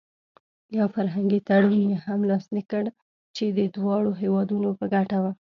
[0.77, 2.83] یو فرهنګي تړون یې هم لاسلیک کړ
[3.35, 5.25] چې د دواړو هېوادونو په ګټه و.